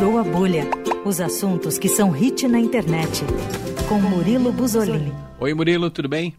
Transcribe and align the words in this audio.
Furou 0.00 0.18
a 0.18 0.24
Bolha. 0.24 0.64
Os 1.04 1.20
assuntos 1.20 1.78
que 1.78 1.86
são 1.86 2.08
hit 2.10 2.48
na 2.48 2.58
internet. 2.58 3.22
Com 3.86 4.00
Murilo 4.00 4.50
Buzolini. 4.50 5.12
Oi, 5.38 5.52
Murilo, 5.52 5.90
tudo 5.90 6.08
bem? 6.08 6.34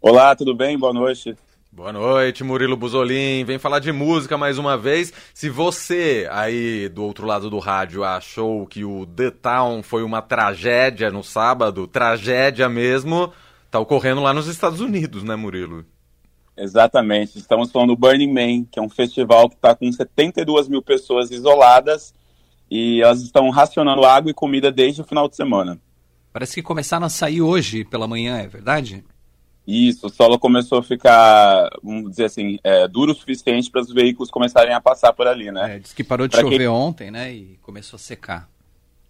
Olá, 0.00 0.34
tudo 0.34 0.54
bem? 0.54 0.78
Boa 0.78 0.90
noite. 0.90 1.36
Boa 1.70 1.92
noite, 1.92 2.42
Murilo 2.42 2.78
Buzolin. 2.78 3.44
Vem 3.44 3.58
falar 3.58 3.80
de 3.80 3.92
música 3.92 4.38
mais 4.38 4.56
uma 4.56 4.78
vez. 4.78 5.12
Se 5.34 5.50
você 5.50 6.26
aí 6.32 6.88
do 6.88 7.04
outro 7.04 7.26
lado 7.26 7.50
do 7.50 7.58
rádio 7.58 8.02
achou 8.02 8.66
que 8.66 8.82
o 8.82 9.04
The 9.04 9.30
Town 9.30 9.82
foi 9.82 10.02
uma 10.02 10.22
tragédia 10.22 11.10
no 11.10 11.22
sábado, 11.22 11.86
tragédia 11.86 12.66
mesmo, 12.66 13.30
tá 13.70 13.78
ocorrendo 13.78 14.22
lá 14.22 14.32
nos 14.32 14.46
Estados 14.46 14.80
Unidos, 14.80 15.22
né, 15.22 15.36
Murilo? 15.36 15.84
Exatamente. 16.56 17.36
Estamos 17.36 17.70
falando 17.70 17.90
do 17.90 17.96
Burning 17.96 18.32
Man, 18.32 18.64
que 18.72 18.78
é 18.78 18.82
um 18.82 18.88
festival 18.88 19.50
que 19.50 19.56
está 19.56 19.74
com 19.74 19.92
72 19.92 20.66
mil 20.66 20.80
pessoas 20.80 21.30
isoladas 21.30 22.18
e 22.70 23.02
elas 23.02 23.20
estão 23.22 23.50
racionando 23.50 24.04
água 24.04 24.30
e 24.30 24.34
comida 24.34 24.70
desde 24.70 25.00
o 25.00 25.04
final 25.04 25.28
de 25.28 25.36
semana. 25.36 25.78
Parece 26.32 26.54
que 26.54 26.62
começaram 26.62 27.06
a 27.06 27.10
sair 27.10 27.42
hoje 27.42 27.84
pela 27.84 28.06
manhã, 28.06 28.38
é 28.38 28.46
verdade? 28.46 29.04
Isso, 29.66 30.06
o 30.06 30.10
solo 30.10 30.38
começou 30.38 30.78
a 30.78 30.82
ficar, 30.82 31.68
vamos 31.82 32.10
dizer 32.10 32.24
assim, 32.26 32.58
é, 32.62 32.86
duro 32.88 33.12
o 33.12 33.14
suficiente 33.14 33.70
para 33.70 33.80
os 33.80 33.92
veículos 33.92 34.30
começarem 34.30 34.72
a 34.72 34.80
passar 34.80 35.12
por 35.12 35.26
ali, 35.26 35.50
né? 35.50 35.76
É, 35.76 35.78
diz 35.78 35.92
que 35.92 36.04
parou 36.04 36.26
de 36.26 36.32
pra 36.32 36.40
chover 36.40 36.58
que... 36.58 36.68
ontem, 36.68 37.10
né, 37.10 37.32
e 37.32 37.58
começou 37.62 37.96
a 37.96 38.00
secar. 38.00 38.48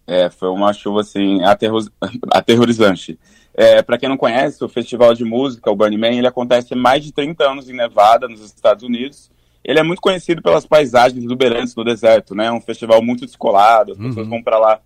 É, 0.05 0.29
foi 0.29 0.49
uma 0.49 0.73
chuva, 0.73 1.01
assim, 1.01 1.43
aterro... 1.43 1.79
aterrorizante. 2.31 3.17
É, 3.53 3.81
para 3.81 3.97
quem 3.97 4.09
não 4.09 4.17
conhece, 4.17 4.63
o 4.63 4.69
festival 4.69 5.13
de 5.13 5.23
música, 5.23 5.69
o 5.69 5.75
Burning 5.75 5.97
Man, 5.97 6.13
ele 6.13 6.27
acontece 6.27 6.73
há 6.73 6.77
mais 6.77 7.03
de 7.03 7.11
30 7.11 7.49
anos 7.49 7.69
em 7.69 7.73
Nevada, 7.73 8.27
nos 8.27 8.41
Estados 8.41 8.83
Unidos. 8.83 9.29
Ele 9.63 9.79
é 9.79 9.83
muito 9.83 10.01
conhecido 10.01 10.41
pelas 10.41 10.65
paisagens 10.65 11.23
exuberantes 11.23 11.73
do 11.73 11.83
deserto, 11.83 12.33
né? 12.33 12.47
É 12.47 12.51
um 12.51 12.61
festival 12.61 13.01
muito 13.01 13.25
descolado, 13.25 13.91
as 13.91 13.97
uhum. 13.97 14.07
pessoas 14.07 14.27
vão 14.27 14.41
para 14.41 14.57
lá 14.57 14.79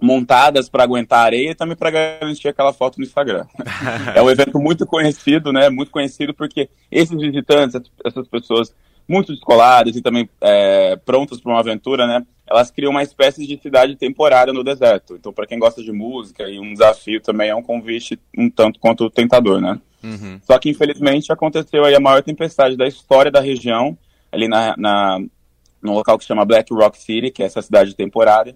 montadas 0.00 0.68
para 0.68 0.84
aguentar 0.84 1.26
areia 1.26 1.50
e 1.50 1.54
também 1.54 1.76
para 1.76 1.90
garantir 1.90 2.48
aquela 2.48 2.72
foto 2.72 2.98
no 2.98 3.04
Instagram. 3.04 3.44
é 4.14 4.22
um 4.22 4.30
evento 4.30 4.58
muito 4.58 4.86
conhecido, 4.86 5.52
né? 5.52 5.68
Muito 5.68 5.90
conhecido 5.90 6.32
porque 6.32 6.68
esses 6.90 7.18
visitantes, 7.18 7.80
essas 8.04 8.28
pessoas 8.28 8.72
muito 9.08 9.32
descoladas 9.32 9.96
e 9.96 10.02
também 10.02 10.28
é, 10.40 10.96
prontas 10.96 11.40
para 11.40 11.50
uma 11.50 11.60
aventura, 11.60 12.06
né? 12.06 12.24
Elas 12.46 12.70
criam 12.70 12.90
uma 12.90 13.02
espécie 13.02 13.46
de 13.46 13.58
cidade 13.60 13.96
temporária 13.96 14.52
no 14.52 14.62
deserto. 14.62 15.16
Então, 15.16 15.32
para 15.32 15.46
quem 15.46 15.58
gosta 15.58 15.82
de 15.82 15.90
música 15.92 16.48
e 16.48 16.58
um 16.58 16.72
desafio 16.72 17.20
também 17.20 17.48
é 17.48 17.54
um 17.54 17.62
convite 17.62 18.18
um 18.36 18.50
tanto 18.50 18.78
quanto 18.78 19.08
tentador, 19.08 19.60
né? 19.60 19.80
Uhum. 20.02 20.38
Só 20.42 20.58
que 20.58 20.68
infelizmente 20.68 21.32
aconteceu 21.32 21.84
aí 21.84 21.94
a 21.94 22.00
maior 22.00 22.22
tempestade 22.22 22.76
da 22.76 22.86
história 22.86 23.30
da 23.30 23.40
região, 23.40 23.96
ali 24.30 24.46
na, 24.46 24.74
na 24.76 25.18
no 25.82 25.94
local 25.94 26.18
que 26.18 26.24
chama 26.24 26.44
Black 26.44 26.72
Rock 26.72 26.98
City, 26.98 27.30
que 27.30 27.42
é 27.42 27.46
essa 27.46 27.62
cidade 27.62 27.94
temporária, 27.94 28.54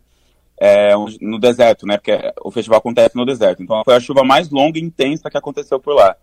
é, 0.61 0.93
no 1.21 1.39
deserto, 1.39 1.87
né? 1.87 1.97
Porque 1.97 2.13
o 2.45 2.51
festival 2.51 2.79
acontece 2.79 3.17
no 3.17 3.25
deserto. 3.25 3.63
Então 3.63 3.83
foi 3.85 3.95
a 3.95 4.01
chuva 4.01 4.23
mais 4.23 4.51
longa 4.51 4.79
e 4.79 4.83
intensa 4.83 5.31
que 5.31 5.39
aconteceu 5.39 5.81
por 5.81 5.95
lá. 5.95 6.15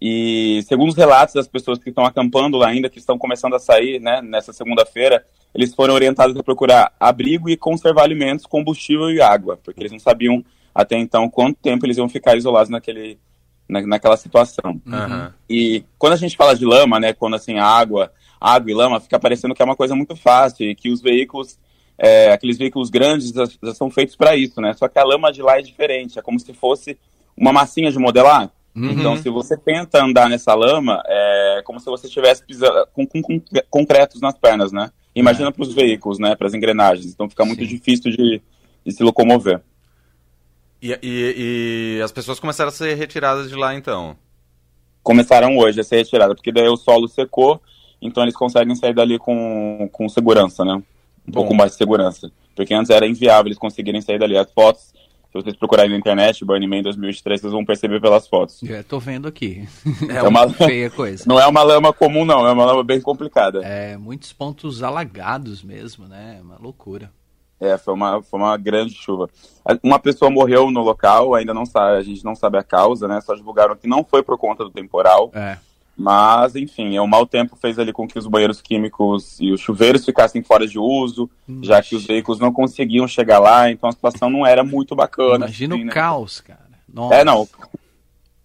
E 0.00 0.62
segundo 0.66 0.90
os 0.90 0.96
relatos 0.96 1.34
das 1.34 1.48
pessoas 1.48 1.78
que 1.78 1.88
estão 1.88 2.04
acampando 2.04 2.58
lá 2.58 2.68
ainda, 2.68 2.90
que 2.90 2.98
estão 2.98 3.18
começando 3.18 3.54
a 3.54 3.58
sair, 3.58 4.00
né, 4.00 4.20
nessa 4.22 4.52
segunda-feira, 4.52 5.24
eles 5.54 5.74
foram 5.74 5.94
orientados 5.94 6.36
a 6.36 6.42
procurar 6.42 6.92
abrigo 7.00 7.48
e 7.48 7.56
conservar 7.56 8.02
alimentos, 8.02 8.44
combustível 8.44 9.10
e 9.10 9.22
água, 9.22 9.58
porque 9.62 9.80
eles 9.80 9.92
não 9.92 9.98
sabiam 9.98 10.44
até 10.74 10.98
então 10.98 11.30
quanto 11.30 11.58
tempo 11.60 11.86
eles 11.86 11.96
iam 11.96 12.08
ficar 12.08 12.36
isolados 12.36 12.68
naquele, 12.68 13.18
na, 13.66 13.80
naquela 13.86 14.18
situação. 14.18 14.80
Uhum. 14.86 15.30
E 15.48 15.82
quando 15.98 16.12
a 16.12 16.16
gente 16.16 16.36
fala 16.36 16.54
de 16.54 16.66
lama, 16.66 17.00
né, 17.00 17.14
quando 17.14 17.36
assim 17.36 17.58
água, 17.58 18.12
água 18.38 18.70
e 18.70 18.74
lama, 18.74 19.00
fica 19.00 19.18
parecendo 19.18 19.54
que 19.54 19.62
é 19.62 19.64
uma 19.64 19.76
coisa 19.76 19.94
muito 19.94 20.14
fácil 20.14 20.68
e 20.68 20.74
que 20.74 20.90
os 20.90 21.00
veículos, 21.00 21.58
é, 21.96 22.32
aqueles 22.32 22.58
veículos 22.58 22.90
grandes 22.90 23.30
já, 23.30 23.44
já 23.62 23.74
são 23.74 23.90
feitos 23.90 24.14
para 24.14 24.36
isso, 24.36 24.60
né? 24.60 24.74
Só 24.74 24.86
que 24.88 24.98
a 24.98 25.04
lama 25.04 25.32
de 25.32 25.40
lá 25.40 25.58
é 25.58 25.62
diferente, 25.62 26.18
é 26.18 26.22
como 26.22 26.38
se 26.38 26.52
fosse 26.52 26.98
uma 27.34 27.52
massinha 27.52 27.90
de 27.90 27.98
modelar. 27.98 28.50
Uhum. 28.76 28.90
Então, 28.90 29.16
se 29.16 29.30
você 29.30 29.56
tenta 29.56 30.04
andar 30.04 30.28
nessa 30.28 30.54
lama, 30.54 31.02
é 31.06 31.62
como 31.64 31.80
se 31.80 31.86
você 31.86 32.08
estivesse 32.08 32.44
pisando 32.44 32.86
com, 32.92 33.06
com, 33.06 33.22
com, 33.22 33.40
concretos 33.70 34.20
nas 34.20 34.36
pernas, 34.38 34.70
né? 34.70 34.90
Imagina 35.14 35.48
é. 35.48 35.50
para 35.50 35.62
os 35.62 35.72
veículos, 35.72 36.18
né? 36.18 36.36
Para 36.36 36.46
as 36.46 36.52
engrenagens. 36.52 37.06
Então, 37.06 37.28
fica 37.28 37.42
muito 37.46 37.64
Sim. 37.64 37.70
difícil 37.70 38.10
de, 38.10 38.42
de, 38.84 38.92
se 38.92 39.02
locomover. 39.02 39.62
E, 40.82 40.90
e, 41.02 41.96
e, 41.98 42.02
as 42.02 42.12
pessoas 42.12 42.38
começaram 42.38 42.68
a 42.68 42.72
ser 42.72 42.94
retiradas 42.94 43.48
de 43.48 43.56
lá, 43.56 43.74
então? 43.74 44.14
Começaram 45.02 45.56
hoje 45.56 45.80
a 45.80 45.84
ser 45.84 45.96
retiradas, 45.96 46.36
porque 46.36 46.52
daí 46.52 46.68
o 46.68 46.76
solo 46.76 47.08
secou, 47.08 47.62
então 48.02 48.22
eles 48.22 48.36
conseguem 48.36 48.74
sair 48.74 48.92
dali 48.92 49.18
com, 49.18 49.88
com 49.90 50.06
segurança, 50.06 50.66
né? 50.66 50.74
Um 50.74 51.30
Bom. 51.30 51.40
pouco 51.40 51.54
mais 51.54 51.72
de 51.72 51.78
segurança. 51.78 52.30
Porque 52.54 52.74
antes 52.74 52.90
era 52.90 53.06
inviável 53.06 53.48
eles 53.48 53.58
conseguirem 53.58 54.02
sair 54.02 54.18
dali. 54.18 54.36
As 54.36 54.50
fotos 54.52 54.92
se 55.40 55.44
vocês 55.44 55.56
procurarem 55.56 55.90
na 55.90 55.98
internet, 55.98 56.44
Burning 56.44 56.66
Man 56.66 56.82
2023, 56.82 57.40
vocês 57.40 57.52
vão 57.52 57.64
perceber 57.64 58.00
pelas 58.00 58.26
fotos. 58.26 58.60
Já 58.62 58.82
tô 58.82 58.98
vendo 58.98 59.28
aqui. 59.28 59.66
É, 60.08 60.18
é 60.18 60.22
uma 60.22 60.48
feia 60.48 60.90
coisa. 60.90 61.24
Não 61.26 61.40
é 61.40 61.46
uma 61.46 61.62
lama 61.62 61.92
comum, 61.92 62.24
não. 62.24 62.46
É 62.46 62.52
uma 62.52 62.64
lama 62.64 62.84
bem 62.84 63.00
complicada. 63.00 63.64
É, 63.64 63.96
muitos 63.96 64.32
pontos 64.32 64.82
alagados 64.82 65.62
mesmo, 65.62 66.06
né? 66.06 66.36
É 66.38 66.42
uma 66.42 66.56
loucura. 66.58 67.10
É, 67.58 67.76
foi 67.78 67.94
uma, 67.94 68.22
foi 68.22 68.38
uma 68.38 68.56
grande 68.56 68.94
chuva. 68.94 69.28
Uma 69.82 69.98
pessoa 69.98 70.30
morreu 70.30 70.70
no 70.70 70.82
local, 70.82 71.34
ainda 71.34 71.54
não 71.54 71.64
sabe, 71.64 71.96
a 71.96 72.02
gente 72.02 72.24
não 72.24 72.34
sabe 72.34 72.58
a 72.58 72.62
causa, 72.62 73.08
né? 73.08 73.20
Só 73.20 73.34
divulgaram 73.34 73.74
que 73.74 73.88
não 73.88 74.04
foi 74.04 74.22
por 74.22 74.36
conta 74.38 74.62
do 74.62 74.70
temporal. 74.70 75.30
É. 75.34 75.58
Mas, 75.96 76.54
enfim, 76.54 76.98
o 76.98 77.06
mau 77.06 77.24
tempo 77.24 77.56
fez 77.56 77.78
ali 77.78 77.90
com 77.90 78.06
que 78.06 78.18
os 78.18 78.26
banheiros 78.26 78.60
químicos 78.60 79.38
e 79.40 79.50
os 79.50 79.60
chuveiros 79.60 80.04
ficassem 80.04 80.42
fora 80.42 80.66
de 80.66 80.78
uso, 80.78 81.30
Ixi. 81.48 81.66
já 81.66 81.82
que 81.82 81.96
os 81.96 82.04
veículos 82.04 82.38
não 82.38 82.52
conseguiam 82.52 83.08
chegar 83.08 83.38
lá, 83.38 83.70
então 83.70 83.88
a 83.88 83.92
situação 83.92 84.28
não 84.28 84.46
era 84.46 84.62
muito 84.62 84.94
bacana. 84.94 85.46
Imagina 85.46 85.74
assim, 85.74 85.84
o 85.84 85.86
né? 85.86 85.92
caos, 85.92 86.40
cara. 86.40 86.66
Nossa. 86.92 87.14
É, 87.14 87.24
não. 87.24 87.48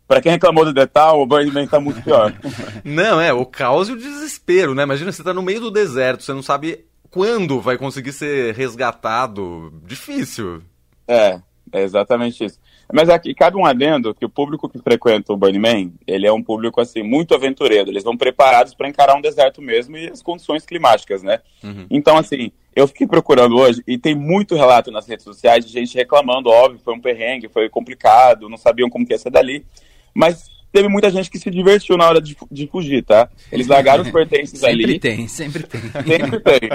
Pra 0.08 0.22
quem 0.22 0.32
reclamou 0.32 0.64
do 0.64 0.74
detal, 0.74 1.24
o 1.24 1.28
Man 1.28 1.68
tá 1.68 1.80
muito 1.80 2.02
pior. 2.02 2.34
não, 2.86 3.20
é, 3.20 3.34
o 3.34 3.46
caos 3.46 3.90
e 3.90 3.94
o 3.94 3.98
desespero, 3.98 4.74
né? 4.74 4.84
Imagina, 4.84 5.12
você 5.12 5.24
tá 5.24 5.34
no 5.34 5.42
meio 5.42 5.60
do 5.60 5.72
deserto, 5.72 6.24
você 6.24 6.34
não 6.34 6.44
sabe 6.44 6.86
quando 7.10 7.60
vai 7.60 7.78
conseguir 7.78 8.14
ser 8.14 8.56
resgatado. 8.56 9.74
Difícil. 9.86 10.62
É, 11.08 11.40
é 11.72 11.84
exatamente 11.84 12.46
isso. 12.46 12.60
Mas 12.94 13.10
aqui 13.10 13.34
cabe 13.34 13.58
um 13.58 13.66
adendo 13.66 14.14
que 14.14 14.26
o 14.26 14.30
público 14.30 14.70
que 14.70 14.80
frequenta 14.80 15.34
o 15.34 15.38
Burning 15.38 15.60
Man, 15.60 15.92
ele 16.06 16.28
é 16.28 16.32
um 16.32 16.44
público 16.44 16.82
assim 16.82 17.04
muito 17.04 17.34
aventureiro. 17.34 17.90
Eles 17.90 18.04
vão 18.04 18.18
preparados 18.18 18.74
para 18.74 18.88
encarar 18.88 19.16
um 19.16 19.22
deserto 19.22 19.62
mesmo 19.62 19.98
e 19.98 20.10
as 20.10 20.22
condições 20.22 20.66
climáticas, 20.66 21.24
né? 21.24 21.40
Uhum. 21.64 21.86
Então 21.90 22.18
assim, 22.18 22.52
eu 22.76 22.88
fiquei 22.88 23.08
procurando 23.08 23.58
hoje 23.58 23.82
e 23.88 23.98
tem 23.98 24.16
muito 24.16 24.56
relato 24.56 24.92
nas 24.92 25.08
redes 25.08 25.24
sociais 25.24 25.66
de 25.66 25.72
gente 25.72 25.96
reclamando, 25.96 26.50
óbvio, 26.50 26.82
foi 26.84 26.94
um 26.94 27.02
perrengue, 27.02 27.50
foi 27.50 27.70
complicado, 27.70 28.50
não 28.50 28.58
sabiam 28.58 28.90
como 28.90 29.06
que 29.06 29.14
ia 29.14 29.20
ser 29.20 29.30
dali, 29.30 29.66
mas 30.14 30.50
teve 30.72 30.88
muita 30.88 31.10
gente 31.10 31.30
que 31.30 31.38
se 31.38 31.50
divertiu 31.50 31.98
na 31.98 32.08
hora 32.08 32.22
de, 32.22 32.36
de 32.50 32.68
fugir, 32.68 33.04
tá? 33.04 33.30
Eles 33.52 33.68
largaram 33.68 34.04
os 34.04 34.10
pertences 34.12 34.60
sempre 34.60 34.72
ali. 34.72 34.94
Sempre 34.94 35.00
tem, 35.00 35.28
sempre 35.28 35.64
tem. 35.64 35.82
Sempre 35.82 36.40
tem. 36.40 36.70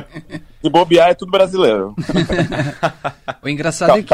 Se 0.63 0.69
bobear 0.71 1.11
é 1.11 1.15
tudo 1.15 1.31
brasileiro. 1.31 1.95
o 3.43 3.49
engraçado 3.49 3.99
é 3.99 4.03
que 4.03 4.13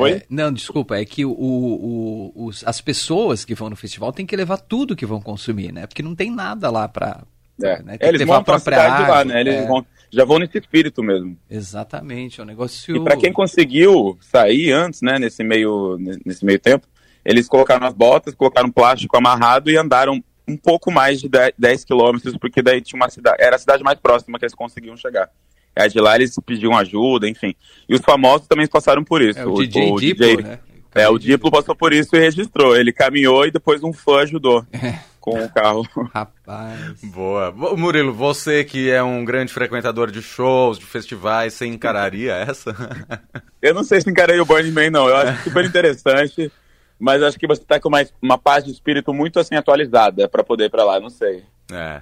Oi? 0.00 0.12
É, 0.12 0.22
não, 0.30 0.52
desculpa, 0.52 0.96
é 0.96 1.04
que 1.04 1.24
o, 1.24 1.30
o, 1.30 2.46
os, 2.46 2.66
as 2.66 2.80
pessoas 2.80 3.44
que 3.44 3.54
vão 3.54 3.70
no 3.70 3.76
festival 3.76 4.12
têm 4.12 4.26
que 4.26 4.36
levar 4.36 4.58
tudo 4.58 4.96
que 4.96 5.06
vão 5.06 5.20
consumir, 5.20 5.72
né? 5.72 5.86
Porque 5.86 6.02
não 6.02 6.14
tem 6.14 6.30
nada 6.30 6.70
lá 6.70 6.88
para. 6.88 7.22
É. 7.62 7.82
Né? 7.82 7.98
eles 8.00 8.26
vão 8.26 8.42
para 8.42 8.56
a 8.56 8.58
cidade 8.58 9.10
lá, 9.10 9.24
né? 9.24 9.40
Eles 9.40 9.54
é. 9.56 9.66
vão, 9.66 9.84
já 10.10 10.24
vão 10.24 10.38
nesse 10.38 10.58
espírito 10.58 11.02
mesmo. 11.02 11.36
Exatamente, 11.50 12.40
é 12.40 12.42
um 12.42 12.46
negócio. 12.46 12.96
E 12.96 13.04
para 13.04 13.16
quem 13.16 13.32
conseguiu 13.32 14.18
sair 14.20 14.72
antes, 14.72 15.02
né? 15.02 15.18
Nesse 15.18 15.44
meio, 15.44 15.98
nesse 16.24 16.44
meio 16.44 16.58
tempo, 16.58 16.86
eles 17.24 17.46
colocaram 17.46 17.86
as 17.86 17.92
botas, 17.92 18.34
colocaram 18.34 18.70
plástico 18.70 19.16
amarrado 19.16 19.70
e 19.70 19.76
andaram 19.76 20.22
um 20.48 20.56
pouco 20.56 20.90
mais 20.90 21.20
de 21.20 21.28
10 21.56 21.84
quilômetros, 21.84 22.36
porque 22.36 22.62
daí 22.62 22.80
tinha 22.80 22.98
uma 22.98 23.08
cidade, 23.08 23.36
era 23.38 23.56
a 23.56 23.58
cidade 23.58 23.84
mais 23.84 23.98
próxima 24.00 24.38
que 24.38 24.44
eles 24.44 24.54
conseguiam 24.54 24.96
chegar. 24.96 25.30
Aí 25.80 25.88
de 25.88 26.00
lá 26.00 26.16
eles 26.16 26.34
pediam 26.44 26.76
ajuda, 26.76 27.28
enfim. 27.28 27.54
E 27.88 27.94
os 27.94 28.00
famosos 28.00 28.46
também 28.46 28.66
passaram 28.66 29.02
por 29.02 29.22
isso. 29.22 29.38
É, 29.38 29.46
o, 29.46 29.52
o 29.52 29.66
DJ 29.66 29.90
o, 29.90 29.96
Diplo, 29.96 30.26
DJ, 30.26 30.36
né? 30.42 30.58
É, 30.94 31.08
o 31.08 31.18
Diplo 31.18 31.50
passou 31.50 31.74
por 31.74 31.92
isso 31.92 32.14
e 32.16 32.18
registrou. 32.18 32.76
Ele 32.76 32.92
caminhou 32.92 33.46
e 33.46 33.50
depois 33.50 33.82
um 33.82 33.92
fã 33.92 34.20
ajudou 34.20 34.64
é. 34.72 34.98
com 35.20 35.42
o 35.42 35.48
carro. 35.48 35.86
Rapaz. 36.12 37.00
Boa. 37.02 37.52
Murilo, 37.52 38.12
você 38.12 38.64
que 38.64 38.90
é 38.90 39.02
um 39.02 39.24
grande 39.24 39.52
frequentador 39.52 40.10
de 40.10 40.20
shows, 40.20 40.78
de 40.78 40.86
festivais, 40.86 41.54
você 41.54 41.66
encararia 41.66 42.34
essa? 42.34 42.74
Eu 43.62 43.74
não 43.74 43.84
sei 43.84 44.00
se 44.00 44.10
encarei 44.10 44.40
o 44.40 44.44
Burning 44.44 44.72
Man, 44.72 44.90
não. 44.90 45.08
Eu 45.08 45.16
acho 45.16 45.44
super 45.44 45.64
interessante, 45.64 46.50
mas 46.98 47.22
acho 47.22 47.38
que 47.38 47.46
você 47.46 47.62
tá 47.62 47.78
com 47.78 47.88
uma, 47.88 48.04
uma 48.20 48.38
paz 48.38 48.64
de 48.64 48.70
espírito 48.70 49.12
muito 49.14 49.38
assim 49.38 49.54
atualizada 49.54 50.28
para 50.28 50.42
poder 50.42 50.64
ir 50.64 50.70
pra 50.70 50.84
lá, 50.84 50.98
não 50.98 51.10
sei. 51.10 51.44
É. 51.70 52.00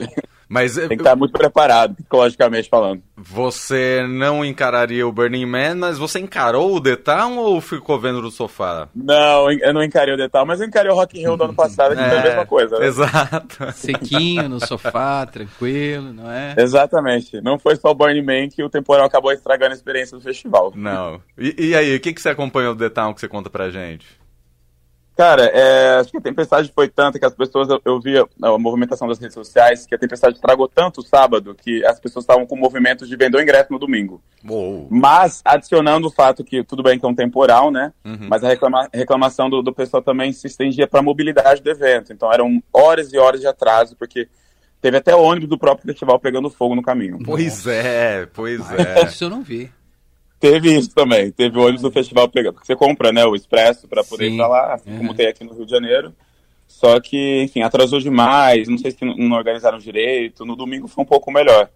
Mas 0.49 0.77
tem 0.77 0.89
que 0.89 0.95
estar 0.95 1.15
muito 1.15 1.33
preparado, 1.33 1.95
psicologicamente 1.95 2.69
falando. 2.69 3.03
Você 3.17 4.07
não 4.09 4.45
encararia 4.45 5.07
o 5.07 5.13
Burning 5.13 5.45
Man, 5.45 5.75
mas 5.75 5.99
você 5.99 6.19
encarou 6.19 6.75
o 6.75 6.81
The 6.81 6.97
Town 6.97 7.37
ou 7.37 7.61
ficou 7.61 8.01
vendo 8.01 8.23
no 8.23 8.31
sofá? 8.31 8.89
Não, 8.95 9.51
eu 9.51 9.75
não 9.75 9.83
encarei 9.83 10.15
o 10.15 10.17
The 10.17 10.29
Town, 10.29 10.47
mas 10.47 10.61
eu 10.61 10.67
encarei 10.67 10.91
o 10.91 10.95
Rock 10.95 11.19
in 11.19 11.23
Rio 11.23 11.37
do 11.37 11.45
ano 11.45 11.55
passado, 11.55 11.95
que 11.95 12.01
é, 12.01 12.09
foi 12.09 12.19
a 12.19 12.23
mesma 12.23 12.47
coisa. 12.47 12.79
Né? 12.79 12.87
Exato. 12.87 13.73
Sequinho 13.75 14.49
no 14.49 14.65
sofá, 14.65 15.27
tranquilo, 15.27 16.13
não 16.13 16.31
é? 16.31 16.55
Exatamente. 16.57 17.41
Não 17.43 17.59
foi 17.59 17.77
só 17.77 17.91
o 17.91 17.95
Burning 17.95 18.23
Man 18.23 18.49
que 18.49 18.63
o 18.63 18.71
temporal 18.71 19.05
acabou 19.05 19.33
estragando 19.33 19.73
a 19.73 19.77
experiência 19.77 20.17
do 20.17 20.23
festival. 20.23 20.73
Não. 20.75 21.21
E, 21.37 21.69
e 21.71 21.77
aí, 21.77 21.95
o 21.95 22.01
que, 22.01 22.13
que 22.13 22.23
você 22.23 22.31
acompanhou 22.31 22.75
do 22.75 22.79
The 22.79 22.89
Town 22.89 23.13
que 23.13 23.21
você 23.21 23.29
conta 23.29 23.51
pra 23.51 23.71
gente? 23.71 24.07
Cara, 25.19 25.47
é, 25.47 25.97
acho 25.99 26.13
que 26.13 26.17
a 26.17 26.21
tempestade 26.21 26.71
foi 26.73 26.87
tanta 26.89 27.19
que 27.19 27.25
as 27.25 27.35
pessoas, 27.35 27.69
eu, 27.69 27.83
eu 27.85 28.01
via 28.01 28.25
a 28.41 28.57
movimentação 28.57 29.09
das 29.09 29.19
redes 29.19 29.35
sociais, 29.35 29.85
que 29.85 29.93
a 29.93 29.99
tempestade 29.99 30.37
estragou 30.37 30.69
tanto 30.69 31.01
o 31.01 31.03
sábado 31.03 31.57
que 31.57 31.85
as 31.85 31.99
pessoas 31.99 32.23
estavam 32.23 32.47
com 32.47 32.55
movimentos 32.55 33.09
de 33.09 33.17
vender 33.17 33.37
o 33.37 33.43
ingresso 33.43 33.73
no 33.73 33.81
domingo. 33.81 34.23
Uou. 34.49 34.87
Mas, 34.89 35.43
adicionando 35.45 36.07
o 36.07 36.11
fato 36.13 36.45
que, 36.45 36.63
tudo 36.63 36.85
bem 36.85 37.01
que 37.01 37.05
é 37.05 37.09
um 37.09 37.17
temporal, 37.17 37.73
né? 37.73 37.93
Uhum. 38.05 38.29
Mas 38.31 38.45
a 38.45 38.49
reclama, 38.49 38.89
reclamação 38.95 39.51
do, 39.51 39.61
do 39.61 39.75
pessoal 39.75 40.01
também 40.01 40.33
se 40.33 40.47
estendia 40.47 40.87
para 40.87 41.01
a 41.01 41.03
mobilidade 41.03 41.61
do 41.63 41.69
evento. 41.69 42.13
Então 42.13 42.33
eram 42.33 42.63
horas 42.73 43.13
e 43.13 43.19
horas 43.19 43.41
de 43.41 43.49
atraso, 43.49 43.97
porque 43.97 44.29
teve 44.81 44.99
até 44.99 45.17
ônibus 45.17 45.49
do 45.49 45.59
próprio 45.59 45.85
festival 45.85 46.21
pegando 46.21 46.49
fogo 46.49 46.77
no 46.77 46.83
caminho. 46.83 47.19
Pois 47.25 47.67
é, 47.67 48.25
pois 48.27 48.61
é. 48.71 49.05
Isso 49.05 49.25
eu 49.25 49.31
não 49.31 49.43
vi. 49.43 49.69
Teve 50.41 50.77
isso 50.77 50.95
também. 50.95 51.31
Teve 51.31 51.59
ônibus 51.59 51.83
do 51.83 51.91
festival 51.91 52.29
pegando. 52.29 52.55
Porque 52.55 52.67
você 52.67 52.77
compra, 52.77 53.13
né, 53.13 53.25
o 53.25 53.35
expresso 53.35 53.89
para 53.89 54.05
poder 54.05 54.29
Sim. 54.29 54.35
ir 54.35 54.37
pra 54.37 54.49
lá, 54.49 54.75
assim 54.75 54.91
uhum. 54.91 54.99
como 54.99 55.15
tem 55.15 55.27
aqui 55.27 55.45
no 55.45 55.55
Rio 55.55 55.65
de 55.65 55.71
Janeiro. 55.71 56.13
Só 56.67 57.01
que, 57.01 57.43
enfim, 57.43 57.63
atrasou 57.63 57.99
demais. 57.99 58.69
Não 58.69 58.79
sei 58.79 58.91
se 58.91 59.05
não 59.05 59.37
organizaram 59.37 59.79
direito. 59.79 60.45
No 60.45 60.55
domingo 60.55 60.87
foi 60.87 61.03
um 61.03 61.07
pouco 61.07 61.33
melhor. 61.33 61.69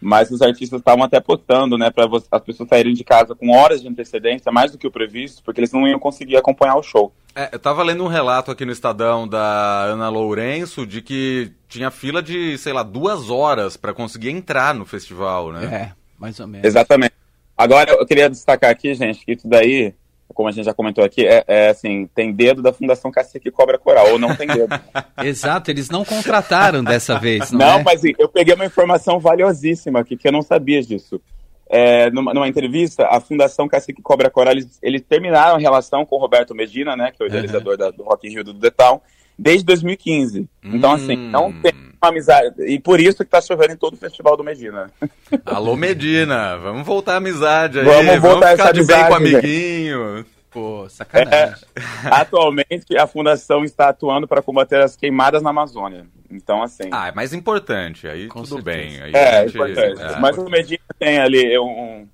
Mas 0.00 0.30
os 0.30 0.42
artistas 0.42 0.78
estavam 0.78 1.04
até 1.04 1.20
postando, 1.20 1.78
né, 1.78 1.90
para 1.90 2.06
as 2.30 2.42
pessoas 2.42 2.68
saírem 2.68 2.94
de 2.94 3.02
casa 3.02 3.34
com 3.34 3.50
horas 3.50 3.80
de 3.80 3.88
antecedência, 3.88 4.52
mais 4.52 4.70
do 4.70 4.78
que 4.78 4.86
o 4.86 4.90
previsto, 4.90 5.42
porque 5.42 5.60
eles 5.60 5.72
não 5.72 5.88
iam 5.88 5.98
conseguir 5.98 6.36
acompanhar 6.36 6.76
o 6.76 6.82
show. 6.82 7.12
É, 7.34 7.50
eu 7.52 7.58
tava 7.58 7.82
lendo 7.82 8.04
um 8.04 8.08
relato 8.08 8.50
aqui 8.50 8.64
no 8.64 8.72
Estadão 8.72 9.26
da 9.26 9.84
Ana 9.84 10.08
Lourenço 10.08 10.86
de 10.86 11.02
que 11.02 11.50
tinha 11.68 11.90
fila 11.90 12.22
de, 12.22 12.56
sei 12.58 12.72
lá, 12.72 12.82
duas 12.82 13.30
horas 13.30 13.76
para 13.76 13.92
conseguir 13.92 14.30
entrar 14.30 14.74
no 14.74 14.84
festival, 14.84 15.52
né? 15.52 15.64
É, 15.64 15.92
mais 16.18 16.40
ou 16.40 16.46
menos. 16.46 16.66
Exatamente. 16.66 17.12
Agora, 17.56 17.92
eu 17.92 18.06
queria 18.06 18.28
destacar 18.28 18.70
aqui, 18.70 18.94
gente, 18.94 19.24
que 19.24 19.32
isso 19.32 19.48
daí, 19.48 19.94
como 20.34 20.48
a 20.48 20.52
gente 20.52 20.66
já 20.66 20.74
comentou 20.74 21.02
aqui, 21.02 21.26
é, 21.26 21.42
é 21.46 21.68
assim, 21.70 22.06
tem 22.14 22.32
dedo 22.32 22.60
da 22.60 22.72
Fundação 22.72 23.10
Cacique 23.10 23.50
Cobra 23.50 23.78
Coral, 23.78 24.12
ou 24.12 24.18
não 24.18 24.36
tem 24.36 24.46
dedo. 24.46 24.68
Exato, 25.24 25.70
eles 25.70 25.88
não 25.88 26.04
contrataram 26.04 26.84
dessa 26.84 27.18
vez, 27.18 27.50
não, 27.50 27.58
não 27.58 27.78
é? 27.78 27.82
mas 27.82 28.02
eu 28.04 28.28
peguei 28.28 28.54
uma 28.54 28.66
informação 28.66 29.18
valiosíssima 29.18 30.00
aqui, 30.00 30.16
que 30.16 30.28
eu 30.28 30.32
não 30.32 30.42
sabia 30.42 30.82
disso. 30.82 31.20
É, 31.68 32.10
numa, 32.10 32.32
numa, 32.32 32.46
entrevista, 32.46 33.08
a 33.08 33.20
Fundação 33.20 33.66
Cacique 33.66 34.00
Cobra 34.00 34.30
Coral, 34.30 34.52
eles, 34.52 34.78
eles, 34.80 35.02
terminaram 35.02 35.56
a 35.56 35.58
relação 35.58 36.06
com 36.06 36.14
o 36.14 36.18
Roberto 36.20 36.54
Medina, 36.54 36.94
né, 36.94 37.10
que 37.10 37.20
é 37.20 37.26
o 37.26 37.28
idealizador 37.28 37.72
uhum. 37.72 37.78
da, 37.78 37.90
do 37.90 38.04
Rock 38.04 38.28
in 38.28 38.30
Rio 38.30 38.44
do 38.44 38.54
The 38.54 38.70
Town, 38.70 39.00
desde 39.38 39.64
2015. 39.64 40.48
Então, 40.62 40.92
assim, 40.92 41.16
não 41.16 41.48
hum. 41.48 41.60
tem 41.62 41.72
uma 42.00 42.10
amizade. 42.10 42.62
E 42.62 42.78
por 42.78 43.00
isso 43.00 43.24
que 43.24 43.30
tá 43.30 43.40
chovendo 43.40 43.72
em 43.72 43.76
todo 43.76 43.94
o 43.94 43.98
festival 43.98 44.36
do 44.36 44.44
Medina. 44.44 44.90
Alô, 45.44 45.76
Medina, 45.76 46.56
vamos 46.56 46.86
voltar 46.86 47.14
a 47.14 47.16
amizade 47.16 47.78
aí. 47.80 47.84
Vamos 47.84 48.20
voltar 48.20 48.56
vamos 48.56 48.60
ficar 48.60 48.72
de 48.72 48.84
bem 48.84 49.04
com 49.04 49.12
o 49.12 49.16
amiguinho. 49.16 50.16
Gente. 50.18 50.36
Pô, 50.50 50.88
sacanagem. 50.88 51.54
É, 51.74 52.08
atualmente, 52.10 52.96
a 52.96 53.06
fundação 53.06 53.62
está 53.62 53.90
atuando 53.90 54.26
para 54.26 54.40
combater 54.40 54.80
as 54.80 54.96
queimadas 54.96 55.42
na 55.42 55.50
Amazônia. 55.50 56.06
Então, 56.30 56.62
assim. 56.62 56.88
Ah, 56.90 57.08
é 57.08 57.12
mais 57.12 57.34
importante. 57.34 58.08
Aí 58.08 58.26
com 58.26 58.42
tudo 58.42 58.62
certeza. 58.62 58.64
bem. 58.64 59.02
Aí 59.02 59.12
é, 59.14 59.42
gente... 59.42 59.54
importante. 59.54 60.02
É. 60.02 60.18
Mas 60.18 60.38
o 60.38 60.48
Medina 60.48 60.80
tem 60.98 61.18
ali 61.18 61.58
um, 61.58 62.08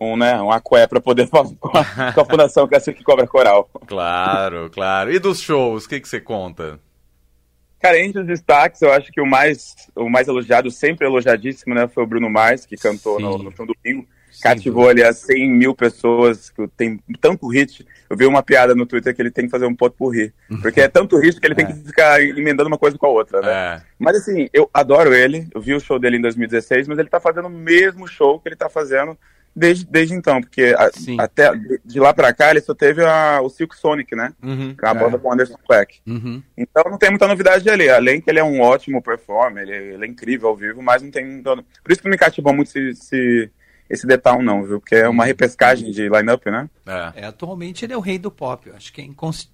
um, 0.00 0.16
né, 0.16 0.40
um 0.40 0.50
aqué 0.50 0.86
para 0.86 1.00
poder 1.00 1.26
falar 1.28 1.50
com 1.58 1.76
a, 1.76 2.12
com 2.12 2.20
a 2.20 2.24
fundação 2.24 2.66
que 2.66 2.74
é 2.74 2.78
assim 2.78 2.92
que 2.92 3.04
cobra 3.04 3.26
coral. 3.26 3.68
Claro, 3.86 4.70
claro. 4.70 5.12
E 5.12 5.18
dos 5.18 5.40
shows, 5.40 5.84
o 5.84 5.88
que, 5.88 6.00
que 6.00 6.08
você 6.08 6.20
conta? 6.20 6.80
Cara, 7.80 7.98
entre 8.00 8.20
os 8.20 8.26
destaques, 8.26 8.82
eu 8.82 8.92
acho 8.92 9.12
que 9.12 9.20
o 9.20 9.26
mais, 9.26 9.74
o 9.94 10.08
mais 10.08 10.26
elogiado, 10.26 10.70
sempre 10.70 11.06
elogiadíssimo, 11.06 11.74
né, 11.74 11.86
foi 11.86 12.02
o 12.02 12.06
Bruno 12.06 12.28
Mars, 12.28 12.66
que 12.66 12.76
cantou 12.76 13.20
no, 13.20 13.38
no 13.38 13.50
do 13.50 13.66
domingo. 13.66 14.06
Sim, 14.30 14.42
Cativou 14.42 14.88
ali 14.88 15.02
as 15.02 15.18
100 15.18 15.50
mil 15.50 15.74
pessoas, 15.74 16.50
que 16.50 16.68
tem 16.76 17.00
tanto 17.20 17.48
hit. 17.48 17.86
Eu 18.10 18.16
vi 18.16 18.26
uma 18.26 18.42
piada 18.42 18.74
no 18.74 18.84
Twitter 18.84 19.14
que 19.14 19.22
ele 19.22 19.30
tem 19.30 19.46
que 19.46 19.50
fazer 19.50 19.66
um 19.66 19.74
pot 19.74 19.96
por 19.96 20.14
rir. 20.14 20.34
Porque 20.60 20.80
é 20.80 20.88
tanto 20.88 21.18
hit 21.18 21.40
que 21.40 21.46
ele 21.46 21.54
é. 21.60 21.64
tem 21.64 21.66
que 21.66 21.74
ficar 21.86 22.22
emendando 22.22 22.68
uma 22.68 22.78
coisa 22.78 22.98
com 22.98 23.06
a 23.06 23.10
outra, 23.10 23.40
né? 23.40 23.50
É. 23.50 23.82
Mas 23.98 24.16
assim, 24.16 24.48
eu 24.52 24.68
adoro 24.72 25.14
ele. 25.14 25.48
Eu 25.54 25.60
vi 25.60 25.74
o 25.74 25.80
show 25.80 25.98
dele 25.98 26.18
em 26.18 26.20
2016, 26.20 26.86
mas 26.86 26.98
ele 26.98 27.08
tá 27.08 27.18
fazendo 27.18 27.46
o 27.46 27.50
mesmo 27.50 28.06
show 28.06 28.38
que 28.38 28.48
ele 28.48 28.56
tá 28.56 28.68
fazendo 28.68 29.16
desde, 29.58 29.84
desde 29.86 30.14
então, 30.14 30.40
porque 30.40 30.74
a, 30.76 30.90
até 31.22 31.50
de 31.84 32.00
lá 32.00 32.14
pra 32.14 32.32
cá 32.32 32.50
ele 32.50 32.60
só 32.60 32.74
teve 32.74 33.04
a, 33.04 33.40
o 33.42 33.48
Silk 33.48 33.76
Sonic, 33.76 34.14
né? 34.14 34.32
Uhum, 34.42 34.74
a 34.80 34.94
banda 34.94 35.16
é. 35.16 35.20
com 35.20 35.32
Anderson 35.32 35.58
Peck. 35.68 36.00
Uhum. 36.06 36.42
Então 36.56 36.84
não 36.90 36.98
tem 36.98 37.10
muita 37.10 37.28
novidade 37.28 37.68
ali, 37.68 37.88
além 37.88 38.20
que 38.20 38.30
ele 38.30 38.38
é 38.38 38.44
um 38.44 38.60
ótimo 38.60 39.02
performer, 39.02 39.64
ele, 39.64 39.94
ele 39.94 40.04
é 40.04 40.08
incrível 40.08 40.48
ao 40.48 40.56
vivo, 40.56 40.82
mas 40.82 41.02
não 41.02 41.10
tem. 41.10 41.42
Por 41.42 41.92
isso 41.92 42.02
que 42.02 42.08
me 42.08 42.16
cativou 42.16 42.52
muito 42.52 42.70
se, 42.70 42.94
se 42.94 43.50
esse 43.88 44.06
detalhe 44.06 44.44
não, 44.44 44.62
viu? 44.62 44.80
Porque 44.80 44.94
é 44.94 45.08
uma 45.08 45.24
repescagem 45.24 45.90
de 45.90 46.08
line-up, 46.08 46.50
né? 46.50 46.68
É. 46.86 47.22
é. 47.22 47.26
atualmente 47.26 47.84
ele 47.84 47.92
é 47.92 47.96
o 47.96 48.00
rei 48.00 48.18
do 48.18 48.30
pop. 48.30 48.68
Eu 48.68 48.76
acho 48.76 48.92
que 48.92 49.00
é, 49.00 49.04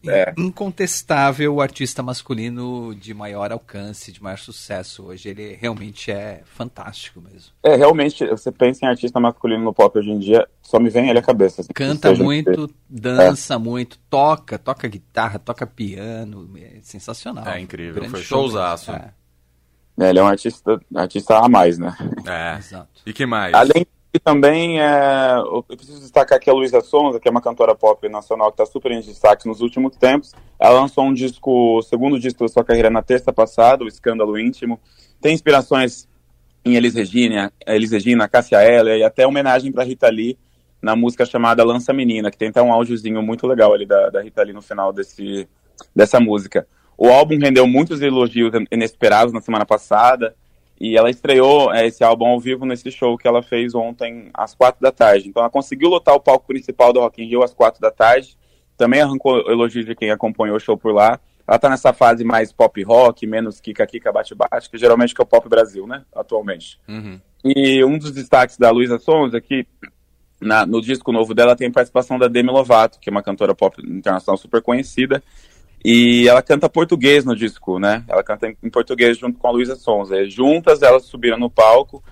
é, 0.09 0.35
incontestável 0.37 1.55
o 1.55 1.61
artista 1.61 2.03
masculino 2.03 2.95
de 2.95 3.15
maior 3.15 3.53
alcance, 3.53 4.11
de 4.11 4.23
maior 4.23 4.39
sucesso 4.39 5.05
hoje. 5.05 5.29
Ele 5.29 5.55
realmente 5.55 6.11
é 6.11 6.43
fantástico 6.45 7.21
mesmo. 7.21 7.53
É, 7.63 7.77
realmente, 7.77 8.27
você 8.27 8.51
pensa 8.51 8.85
em 8.85 8.89
artista 8.89 9.21
masculino 9.21 9.63
no 9.63 9.73
pop 9.73 9.97
hoje 9.97 10.11
em 10.11 10.19
dia, 10.19 10.49
só 10.63 10.81
me 10.81 10.91
vem 10.91 11.09
ele 11.09 11.19
a 11.21 11.23
cabeça. 11.23 11.61
Assim, 11.61 11.73
Canta 11.73 12.13
muito, 12.13 12.69
dança 12.89 13.55
é. 13.55 13.59
muito, 13.59 13.99
toca, 14.11 14.59
toca 14.59 14.89
guitarra, 14.89 15.39
toca 15.39 15.67
piano. 15.67 16.51
É 16.57 16.81
sensacional. 16.83 17.47
É 17.47 17.61
incrível, 17.61 17.95
Grande 17.95 18.11
foi 18.11 18.23
showzaço. 18.23 18.91
É. 18.91 19.13
é. 19.97 20.11
Ele 20.11 20.19
é 20.19 20.23
um 20.23 20.27
artista, 20.27 20.81
artista 20.93 21.39
a 21.39 21.49
mais, 21.49 21.79
né? 21.79 21.97
É, 22.27 22.59
exato. 22.59 23.01
E 23.07 23.13
que 23.13 23.25
mais? 23.25 23.55
Além 23.55 23.87
e 24.15 24.19
também 24.21 24.81
é, 24.81 25.35
eu 25.39 25.65
preciso 25.65 25.99
destacar 25.99 26.39
aqui 26.39 26.49
a 26.49 26.53
Luísa 26.53 26.81
Sonza, 26.81 27.19
que 27.19 27.27
é 27.27 27.31
uma 27.31 27.43
cantora 27.43 27.75
pop 27.75 28.09
nacional 28.09 28.53
que 28.53 28.63
está 28.63 28.65
super 28.65 28.93
em 28.93 29.01
destaque 29.01 29.49
nos 29.49 29.61
últimos 29.61 29.97
tempos. 29.97 30.33
Ela 30.57 30.81
lançou 30.81 31.03
um 31.03 31.13
disco, 31.13 31.79
o 31.79 31.83
segundo 31.83 32.17
disco 32.17 32.45
da 32.45 32.49
sua 32.49 32.65
carreira 32.65 32.89
na 32.89 33.03
terça 33.03 33.33
passada, 33.33 33.83
o 33.83 33.89
Escândalo 33.89 34.39
Íntimo. 34.39 34.79
Tem 35.21 35.35
inspirações 35.35 36.09
em 36.65 36.77
Elis 36.77 36.95
Regina, 36.95 37.53
Elis 37.67 37.91
Regina, 37.91 38.29
Cássia 38.29 38.63
Eller 38.63 38.99
e 38.99 39.03
até 39.03 39.27
homenagem 39.27 39.73
para 39.73 39.83
Rita 39.83 40.09
Lee 40.09 40.39
na 40.81 40.95
música 40.95 41.27
chamada 41.27 41.65
Lança 41.65 41.93
Menina, 41.93 42.31
que 42.31 42.39
tem 42.39 42.51
até 42.51 42.63
um 42.63 42.73
áudiozinho 42.73 43.21
muito 43.21 43.49
legal 43.49 43.75
ali 43.75 43.85
da, 43.85 44.11
da 44.11 44.23
Rita 44.23 44.45
Lee 44.45 44.53
no 44.53 44.63
final 44.63 44.93
desse, 44.93 45.49
dessa 45.95 46.21
música. 46.21 46.69
O 46.97 47.09
álbum 47.09 47.37
rendeu 47.37 47.67
muitos 47.67 48.01
elogios 48.01 48.53
inesperados 48.71 49.35
na 49.35 49.41
semana 49.41 49.67
passada. 49.67 50.37
E 50.81 50.97
ela 50.97 51.09
estreou 51.09 51.73
é, 51.73 51.87
esse 51.87 52.03
álbum 52.03 52.27
ao 52.27 52.41
vivo 52.41 52.67
nesse 52.67 52.91
show 52.91 53.17
que 53.17 53.29
ela 53.29 53.43
fez 53.43 53.75
ontem 53.75 54.31
às 54.35 54.55
quatro 54.55 54.81
da 54.81 54.91
tarde. 54.91 55.29
Então 55.29 55.43
ela 55.43 55.51
conseguiu 55.51 55.89
lotar 55.89 56.15
o 56.15 56.21
palco 56.21 56.47
principal 56.47 56.93
do 56.93 57.01
Rock 57.01 57.23
in 57.23 57.29
Rio 57.29 57.43
às 57.43 57.55
quatro 57.55 57.81
da 57.81 57.91
tarde. 57.91 58.37
Também 58.77 59.01
arrancou 59.01 59.39
elogios 59.51 59.87
de 59.87 59.95
quem 59.95 60.11
acompanhou 60.11 60.57
o 60.57 60.61
show 60.61 60.77
por 60.77 60.93
lá. 60.93 61.21
Ela 61.47 61.59
tá 61.59 61.69
nessa 61.69 61.93
fase 61.93 62.25
mais 62.25 62.53
pop 62.53 62.83
rock, 62.83 63.27
menos 63.27 63.61
kika 63.61 63.87
kika 63.87 64.11
bate 64.11 64.35
bate, 64.35 64.71
que 64.71 64.79
geralmente 64.79 65.15
é 65.17 65.23
o 65.23 65.27
pop 65.27 65.49
Brasil, 65.49 65.87
né? 65.87 66.03
Atualmente. 66.15 66.81
Uhum. 66.89 67.21
E 67.45 67.85
um 67.85 67.99
dos 67.99 68.11
destaques 68.13 68.57
da 68.57 68.71
Luísa 68.71 68.99
Sons 68.99 69.35
é 69.35 69.41
que 69.41 69.67
na, 70.41 70.65
no 70.65 70.81
disco 70.81 71.13
novo 71.13 71.35
dela 71.35 71.55
tem 71.55 71.69
a 71.69 71.73
participação 71.73 72.19
da 72.19 72.29
Demi 72.29 72.51
Lovato, 72.51 72.99
que 72.99 73.11
é 73.11 73.13
uma 73.13 73.23
cantora 73.23 73.55
pop 73.55 73.77
internacional 73.87 74.39
super 74.39 74.63
conhecida. 74.63 75.23
E 75.85 76.27
ela 76.27 76.41
canta 76.41 76.67
português 76.67 77.27
no 77.27 77.37
disco, 77.37 77.79
né? 77.79 78.03
Ela 78.09 78.23
canta 78.23 78.49
em 78.49 78.71
português 78.71 79.19
junto 79.19 79.39
com 79.39 79.47
a 79.47 79.51
Luísa 79.51 79.77
Sonza. 79.77 80.25
Juntas 80.25 80.81
elas 80.81 81.05
subiram 81.05 81.39
no 81.39 81.51
palco 81.51 82.03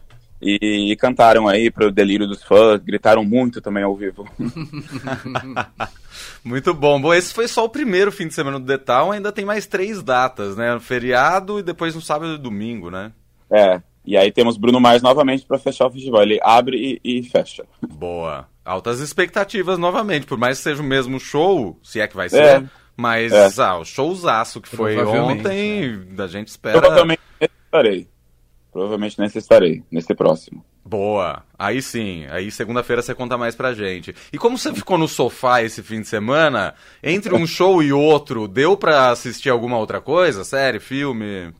e, 0.42 0.92
e 0.92 0.96
cantaram 0.96 1.48
aí 1.48 1.70
para 1.70 1.86
o 1.86 1.90
delírio 1.90 2.26
dos 2.26 2.42
fãs, 2.42 2.82
gritaram 2.82 3.24
muito 3.24 3.62
também 3.62 3.82
ao 3.82 3.96
vivo. 3.96 4.28
muito 6.44 6.74
bom. 6.74 7.00
Bom, 7.00 7.14
esse 7.14 7.32
foi 7.32 7.48
só 7.48 7.64
o 7.64 7.70
primeiro 7.70 8.12
fim 8.12 8.28
de 8.28 8.34
semana 8.34 8.60
do 8.60 8.66
Detal, 8.66 9.10
ainda 9.10 9.32
tem 9.32 9.46
mais 9.46 9.66
três 9.66 10.02
datas, 10.02 10.54
né? 10.54 10.78
Feriado 10.78 11.58
e 11.58 11.62
depois 11.62 11.94
no 11.94 12.02
sábado 12.02 12.34
e 12.34 12.38
domingo, 12.38 12.90
né? 12.90 13.10
É. 13.50 13.80
E 14.04 14.18
aí 14.18 14.30
temos 14.30 14.58
Bruno 14.58 14.80
Mars 14.80 15.00
novamente 15.00 15.46
para 15.46 15.58
fechar 15.58 15.86
o 15.86 15.90
festival. 15.90 16.22
Ele 16.22 16.38
abre 16.42 17.00
e, 17.02 17.20
e, 17.20 17.22
fecha. 17.22 17.64
Boa. 17.80 18.46
Altas 18.62 19.00
expectativas 19.00 19.78
novamente, 19.78 20.26
por 20.26 20.36
mais 20.36 20.58
que 20.58 20.64
seja 20.64 20.82
o 20.82 20.84
mesmo 20.84 21.18
show, 21.18 21.78
se 21.82 22.00
é 22.00 22.06
que 22.06 22.16
vai 22.16 22.28
ser. 22.28 22.42
É 22.42 22.81
mas 22.96 23.32
é. 23.32 23.48
ah, 23.62 23.78
o 23.78 23.84
showzaço 23.84 24.60
que 24.60 24.68
foi 24.68 25.02
ontem, 25.04 26.06
é. 26.16 26.22
a 26.22 26.26
gente 26.26 26.48
espera. 26.48 26.80
Provavelmente 26.80 27.22
necessitarei. 27.40 28.08
Provavelmente 28.72 29.18
necessitarei 29.18 29.82
nesse 29.90 30.14
próximo. 30.14 30.64
Boa. 30.84 31.42
Aí 31.58 31.80
sim. 31.80 32.26
Aí 32.30 32.50
segunda-feira 32.50 33.02
você 33.02 33.14
conta 33.14 33.38
mais 33.38 33.54
pra 33.54 33.74
gente. 33.74 34.14
E 34.32 34.38
como 34.38 34.58
você 34.58 34.72
ficou 34.74 34.98
no 34.98 35.06
sofá 35.06 35.62
esse 35.62 35.82
fim 35.82 36.00
de 36.00 36.08
semana, 36.08 36.74
entre 37.02 37.34
um 37.34 37.46
show 37.46 37.82
e 37.82 37.92
outro, 37.92 38.48
deu 38.48 38.76
pra 38.76 39.10
assistir 39.10 39.50
alguma 39.50 39.78
outra 39.78 40.00
coisa? 40.00 40.44
Série, 40.44 40.80
filme? 40.80 41.52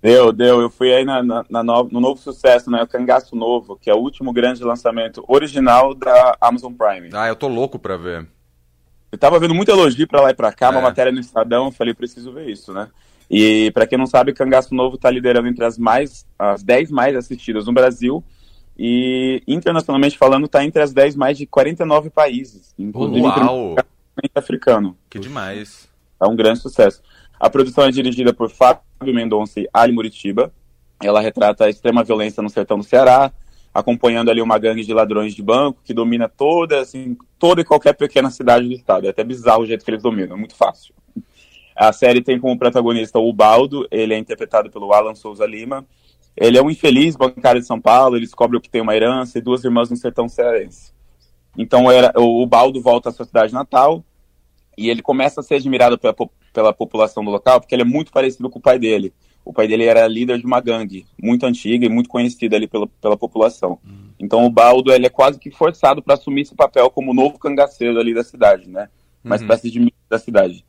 Deu, 0.00 0.32
deu. 0.32 0.60
Eu 0.60 0.70
fui 0.70 0.92
aí 0.92 1.04
na, 1.04 1.22
na, 1.22 1.44
na 1.50 1.62
no, 1.62 1.84
no, 1.84 2.00
novo 2.00 2.20
sucesso, 2.20 2.70
né? 2.70 2.82
O 2.82 2.86
Cangaço 2.86 3.34
Novo, 3.34 3.76
que 3.76 3.90
é 3.90 3.94
o 3.94 3.98
último 3.98 4.32
grande 4.32 4.62
lançamento 4.62 5.24
original 5.26 5.92
da 5.92 6.36
Amazon 6.40 6.72
Prime. 6.72 7.10
Ah, 7.12 7.26
eu 7.26 7.34
tô 7.34 7.48
louco 7.48 7.78
pra 7.78 7.96
ver. 7.96 8.28
Eu 9.10 9.18
tava 9.18 9.38
vendo 9.38 9.54
muito 9.54 9.70
elogio 9.70 10.06
pra 10.06 10.20
lá 10.20 10.30
e 10.30 10.34
pra 10.34 10.52
cá, 10.52 10.66
é. 10.66 10.70
uma 10.70 10.80
matéria 10.80 11.10
no 11.10 11.20
Estadão, 11.20 11.66
eu 11.66 11.72
falei, 11.72 11.94
preciso 11.94 12.32
ver 12.32 12.48
isso, 12.48 12.72
né? 12.72 12.88
E 13.30 13.70
para 13.72 13.86
quem 13.86 13.98
não 13.98 14.06
sabe, 14.06 14.32
Cangaço 14.32 14.74
Novo 14.74 14.96
tá 14.96 15.10
liderando 15.10 15.48
entre 15.48 15.64
as 15.64 15.76
mais 15.76 16.26
as 16.38 16.62
10 16.62 16.90
mais 16.90 17.14
assistidas 17.14 17.66
no 17.66 17.72
Brasil 17.72 18.24
e 18.78 19.42
internacionalmente 19.46 20.16
falando 20.16 20.48
tá 20.48 20.64
entre 20.64 20.80
as 20.80 20.92
10 20.92 21.16
mais 21.16 21.36
de 21.36 21.46
49 21.46 22.10
países, 22.10 22.74
inclusive 22.78 23.26
Uau. 23.26 23.76
africano. 24.34 24.96
Que 25.10 25.18
demais. 25.18 25.88
É 26.20 26.26
um 26.26 26.36
grande 26.36 26.60
sucesso. 26.60 27.02
A 27.38 27.50
produção 27.50 27.84
é 27.84 27.90
dirigida 27.90 28.32
por 28.32 28.50
Fábio 28.50 28.82
Mendonça 29.02 29.60
e 29.60 29.68
Ali 29.72 29.92
Muritiba. 29.92 30.52
Ela 31.02 31.20
retrata 31.20 31.66
a 31.66 31.70
extrema 31.70 32.02
violência 32.02 32.42
no 32.42 32.48
sertão 32.48 32.78
do 32.78 32.84
Ceará, 32.84 33.30
acompanhando 33.72 34.30
ali 34.30 34.40
uma 34.40 34.58
gangue 34.58 34.84
de 34.84 34.92
ladrões 34.92 35.34
de 35.34 35.42
banco 35.42 35.80
que 35.84 35.94
domina 35.94 36.28
toda, 36.28 36.80
assim, 36.80 37.16
toda 37.38 37.60
e 37.60 37.64
qualquer 37.64 37.94
pequena 37.94 38.30
cidade 38.30 38.66
do 38.66 38.74
estado. 38.74 39.06
É 39.06 39.10
até 39.10 39.22
bizarro 39.22 39.62
o 39.62 39.66
jeito 39.66 39.84
que 39.84 39.90
eles 39.90 40.02
dominam, 40.02 40.36
é 40.36 40.38
muito 40.38 40.56
fácil. 40.56 40.94
A 41.76 41.92
série 41.92 42.20
tem 42.20 42.40
como 42.40 42.58
protagonista 42.58 43.18
o 43.20 43.32
Baldo, 43.32 43.86
ele 43.90 44.12
é 44.12 44.18
interpretado 44.18 44.68
pelo 44.68 44.92
Alan 44.92 45.14
Souza 45.14 45.46
Lima. 45.46 45.86
Ele 46.36 46.58
é 46.58 46.62
um 46.62 46.70
infeliz 46.70 47.14
bancário 47.14 47.60
de 47.60 47.66
São 47.66 47.80
Paulo, 47.80 48.16
ele 48.16 48.24
descobre 48.24 48.60
que 48.60 48.68
tem 48.68 48.80
uma 48.80 48.96
herança 48.96 49.38
e 49.38 49.40
duas 49.40 49.62
irmãs 49.62 49.90
no 49.90 49.96
sertão 49.96 50.28
cearense. 50.28 50.92
Então 51.56 51.90
era, 51.90 52.12
o 52.16 52.44
Baldo 52.46 52.80
volta 52.80 53.08
à 53.08 53.12
sua 53.12 53.26
cidade 53.26 53.52
natal 53.52 54.04
e 54.76 54.88
ele 54.90 55.02
começa 55.02 55.40
a 55.40 55.42
ser 55.42 55.56
admirado 55.56 55.98
pela, 55.98 56.14
pela 56.52 56.72
população 56.72 57.24
do 57.24 57.30
local 57.30 57.60
porque 57.60 57.74
ele 57.74 57.82
é 57.82 57.84
muito 57.84 58.12
parecido 58.12 58.48
com 58.50 58.58
o 58.58 58.62
pai 58.62 58.78
dele. 58.78 59.12
O 59.44 59.52
pai 59.52 59.66
dele 59.66 59.84
era 59.84 60.06
líder 60.06 60.38
de 60.38 60.46
uma 60.46 60.60
gangue 60.60 61.06
muito 61.20 61.46
antiga 61.46 61.86
e 61.86 61.88
muito 61.88 62.08
conhecida 62.08 62.56
ali 62.56 62.66
pela, 62.66 62.86
pela 62.86 63.16
população. 63.16 63.78
Hum. 63.84 64.08
Então 64.18 64.44
o 64.44 64.50
Baldo 64.50 64.92
ele 64.92 65.06
é 65.06 65.10
quase 65.10 65.38
que 65.38 65.50
forçado 65.50 66.02
para 66.02 66.14
assumir 66.14 66.42
esse 66.42 66.54
papel 66.54 66.90
como 66.90 67.14
novo 67.14 67.38
cangaceiro 67.38 67.98
ali 67.98 68.12
da 68.12 68.24
cidade, 68.24 68.68
né? 68.68 68.88
Uma 69.24 69.36
uhum. 69.36 69.42
espécie 69.42 69.70
de 69.70 69.92
da 70.08 70.18
cidade. 70.18 70.64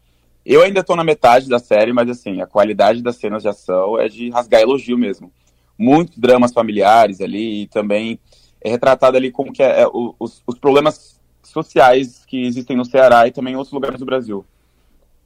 Eu 0.46 0.62
ainda 0.62 0.84
tô 0.84 0.96
na 0.96 1.04
metade 1.04 1.48
da 1.48 1.60
série, 1.60 1.94
mas 1.94 2.10
assim, 2.10 2.42
a 2.42 2.48
qualidade 2.48 3.02
das 3.02 3.16
cenas 3.16 3.42
de 3.42 3.50
ação 3.50 4.00
é 4.00 4.08
de 4.08 4.30
rasgar 4.30 4.62
elogio 4.62 4.98
mesmo. 4.98 5.32
Muitos 5.78 6.18
dramas 6.18 6.52
familiares 6.52 7.22
ali 7.22 7.64
e 7.64 7.68
também 7.68 8.20
é 8.62 8.70
retratado 8.70 9.16
ali 9.16 9.32
como 9.32 9.54
que 9.54 9.64
é, 9.64 9.82
é 9.82 9.88
os, 9.88 10.42
os 10.46 10.58
problemas 10.60 11.20
sociais 11.44 12.26
que 12.26 12.46
existem 12.46 12.76
no 12.76 12.86
Ceará 12.86 13.28
e 13.28 13.32
também 13.32 13.54
em 13.54 13.58
outros 13.58 13.74
lugares 13.74 14.00
do 14.00 14.06
Brasil. 14.06 14.46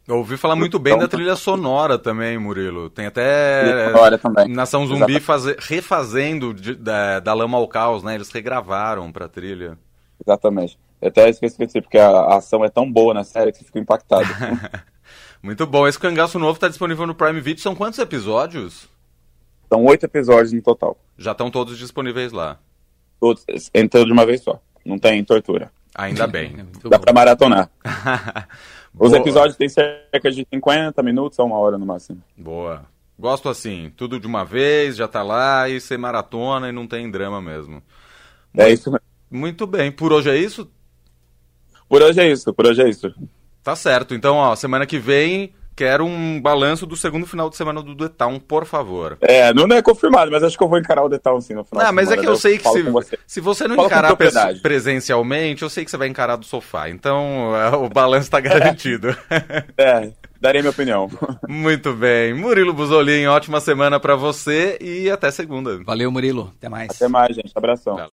Eu 0.08 0.18
ouvi 0.18 0.36
falar 0.36 0.56
muito 0.56 0.78
bem 0.80 0.98
da 0.98 1.08
trilha 1.08 1.36
sonora 1.36 1.98
também, 1.98 2.38
Murilo. 2.38 2.90
Tem 2.90 3.06
até 3.06 3.92
também. 4.22 4.50
Nação 4.50 4.86
Zumbi 4.86 5.20
faze... 5.22 5.56
refazendo 5.60 6.54
de, 6.54 6.76
da, 6.76 7.22
da 7.22 7.34
Lama 7.34 7.58
ao 7.58 7.68
Caos, 7.68 8.04
né? 8.04 8.16
Eles 8.16 8.30
regravaram 8.30 9.12
pra 9.12 9.30
trilha. 9.30 9.78
Exatamente. 10.26 10.78
Eu 11.02 11.08
até 11.08 11.30
esqueci, 11.30 11.82
porque 11.82 11.98
a, 11.98 12.10
a 12.10 12.38
ação 12.38 12.66
é 12.66 12.70
tão 12.70 12.90
boa 12.90 13.14
na 13.14 13.24
série 13.24 13.52
que 13.52 13.60
você 13.60 13.66
fica 13.66 13.80
impactado. 13.80 14.28
Muito 15.42 15.66
bom. 15.68 15.88
Esse 15.88 16.00
cangaço 16.00 16.40
novo 16.40 16.54
está 16.54 16.68
disponível 16.68 17.06
no 17.06 17.16
Prime 17.16 17.42
Video. 17.42 17.62
São 17.62 17.76
quantos 17.76 18.00
episódios? 18.00 18.88
São 19.70 19.84
oito 19.86 20.06
episódios 20.06 20.54
no 20.54 20.62
total. 20.62 20.98
Já 21.18 21.32
estão 21.32 21.52
todos 21.52 21.78
disponíveis 21.78 22.32
lá. 22.32 22.58
Todos, 23.20 23.46
entrando 23.74 24.08
de 24.08 24.12
uma 24.12 24.26
vez 24.26 24.42
só. 24.42 24.62
Não 24.86 24.98
tem 24.98 25.24
tortura. 25.24 25.72
Ainda 25.96 26.28
bem. 26.28 26.66
Dá 26.90 26.98
para 26.98 27.14
maratonar. 27.14 27.70
Os 28.98 29.12
episódios 29.14 29.58
têm 29.58 29.68
cerca 29.68 30.32
de 30.32 30.46
50 30.54 31.02
minutos 31.02 31.40
a 31.40 31.44
uma 31.44 31.58
hora 31.58 31.78
no 31.78 31.86
máximo. 31.86 32.22
Boa. 32.38 32.86
Gosto 33.18 33.50
assim, 33.50 33.92
tudo 33.96 34.20
de 34.20 34.28
uma 34.28 34.44
vez, 34.44 34.96
já 34.96 35.08
tá 35.08 35.24
lá 35.24 35.70
e 35.70 35.80
ser 35.80 35.98
maratona 35.98 36.70
e 36.70 36.72
não 36.72 36.88
tem 36.88 37.10
drama 37.10 37.42
mesmo. 37.42 37.82
É 38.56 38.70
isso 38.72 38.92
mesmo. 38.92 39.06
Muito 39.30 39.66
bem. 39.66 39.92
Por 39.92 40.14
hoje 40.14 40.30
é 40.30 40.38
isso? 40.38 40.70
Por 41.90 42.02
hoje 42.02 42.20
é 42.20 42.32
isso, 42.32 42.54
por 42.54 42.68
hoje 42.68 42.82
é 42.82 42.90
isso. 42.90 43.14
Tá 43.64 43.76
certo. 43.76 44.14
Então, 44.14 44.36
ó, 44.36 44.56
semana 44.56 44.86
que 44.86 45.00
vem 45.00 45.54
quero 45.76 46.06
um 46.06 46.42
balanço 46.42 46.86
do 46.86 46.96
segundo 46.96 47.26
final 47.26 47.50
de 47.50 47.56
semana 47.56 47.82
do 47.82 47.96
The 47.96 48.10
Town, 48.10 48.40
por 48.40 48.66
favor. 48.66 49.18
É, 49.22 49.54
não 49.54 49.66
é 49.76 49.82
confirmado, 49.82 50.32
mas 50.32 50.44
acho 50.44 50.58
que 50.58 50.64
eu 50.64 50.68
vou 50.68 50.78
encarar 50.78 51.04
o 51.04 51.10
The 51.10 51.18
Town 51.18 51.42
sim 51.42 51.54
no 51.54 51.64
final. 51.64 51.86
Não, 51.86 51.94
mas 51.94 52.12
é 52.12 52.18
que 52.18 52.28
eu, 52.28 52.36
sei 52.36 52.58
que 52.58 52.68
se 52.70 52.82
você. 52.84 53.20
se 53.26 53.42
você 53.42 53.68
não 53.68 53.76
Fala 53.76 53.88
encarar 53.88 54.16
presencialmente, 54.62 55.64
eu 55.64 55.70
sei 55.70 55.86
que 55.86 55.92
você 55.92 55.98
vai 55.98 56.08
encarar 56.08 56.36
do 56.36 56.46
sofá. 56.46 56.90
Então, 56.90 57.56
é, 57.56 57.76
o 57.76 57.90
balanço 57.90 58.30
tá 58.30 58.40
garantido. 58.40 59.16
é, 59.78 60.12
darei 60.40 60.62
minha 60.62 60.72
opinião. 60.72 61.10
Muito 61.48 61.94
bem. 61.94 62.34
Murilo 62.34 62.74
Buzolin, 62.74 63.26
ótima 63.28 63.60
semana 63.60 64.00
para 64.00 64.16
você 64.16 64.78
e 64.82 65.10
até 65.10 65.32
segunda. 65.32 65.82
Valeu, 65.84 66.12
Murilo. 66.12 66.54
Até 66.58 66.70
mais. 66.70 66.92
Até 66.92 67.08
mais, 67.08 67.36
gente. 67.36 67.52
Abração. 67.56 68.10